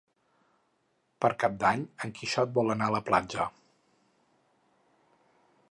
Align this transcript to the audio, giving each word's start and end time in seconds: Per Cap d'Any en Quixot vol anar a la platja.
Per 1.25 1.29
Cap 1.43 1.59
d'Any 1.63 1.83
en 2.07 2.15
Quixot 2.19 2.57
vol 2.57 2.75
anar 2.77 2.89
a 2.91 2.95
la 2.97 3.05
platja. 3.09 3.47